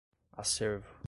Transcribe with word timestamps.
acervo 0.35 0.99